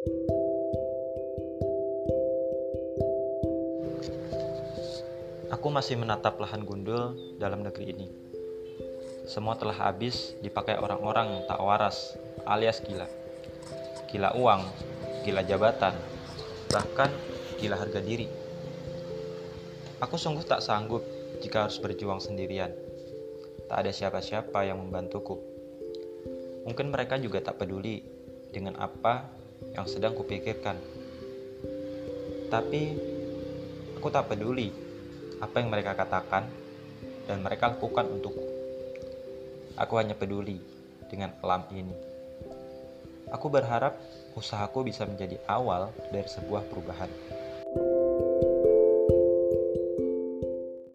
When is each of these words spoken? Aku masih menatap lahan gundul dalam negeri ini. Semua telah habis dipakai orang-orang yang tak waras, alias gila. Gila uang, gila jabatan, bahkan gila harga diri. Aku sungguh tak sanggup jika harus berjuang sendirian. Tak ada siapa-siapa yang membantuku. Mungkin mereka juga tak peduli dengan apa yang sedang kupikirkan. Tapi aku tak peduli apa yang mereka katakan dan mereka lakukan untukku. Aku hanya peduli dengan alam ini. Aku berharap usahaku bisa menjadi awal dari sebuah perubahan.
Aku 0.00 0.08
masih 5.68 6.00
menatap 6.00 6.40
lahan 6.40 6.64
gundul 6.64 7.20
dalam 7.36 7.60
negeri 7.60 7.92
ini. 7.92 8.08
Semua 9.28 9.60
telah 9.60 9.76
habis 9.76 10.32
dipakai 10.40 10.80
orang-orang 10.80 11.36
yang 11.36 11.42
tak 11.44 11.60
waras, 11.60 12.16
alias 12.48 12.80
gila. 12.80 13.04
Gila 14.08 14.40
uang, 14.40 14.64
gila 15.28 15.44
jabatan, 15.44 15.92
bahkan 16.72 17.12
gila 17.60 17.76
harga 17.76 18.00
diri. 18.00 18.24
Aku 20.00 20.16
sungguh 20.16 20.48
tak 20.48 20.64
sanggup 20.64 21.04
jika 21.44 21.68
harus 21.68 21.76
berjuang 21.76 22.24
sendirian. 22.24 22.72
Tak 23.68 23.84
ada 23.84 23.92
siapa-siapa 23.92 24.64
yang 24.64 24.80
membantuku. 24.80 25.36
Mungkin 26.64 26.88
mereka 26.88 27.20
juga 27.20 27.44
tak 27.44 27.60
peduli 27.60 28.00
dengan 28.48 28.80
apa 28.80 29.39
yang 29.74 29.86
sedang 29.86 30.14
kupikirkan. 30.14 30.78
Tapi 32.50 32.82
aku 33.98 34.08
tak 34.10 34.32
peduli 34.32 34.74
apa 35.38 35.56
yang 35.62 35.70
mereka 35.70 35.94
katakan 35.94 36.46
dan 37.30 37.40
mereka 37.40 37.72
lakukan 37.72 38.10
untukku. 38.10 38.46
Aku 39.78 39.96
hanya 39.96 40.18
peduli 40.18 40.60
dengan 41.08 41.32
alam 41.40 41.64
ini. 41.72 41.94
Aku 43.30 43.46
berharap 43.46 43.94
usahaku 44.34 44.90
bisa 44.90 45.06
menjadi 45.06 45.38
awal 45.46 45.94
dari 46.10 46.26
sebuah 46.26 46.66
perubahan. 46.66 47.10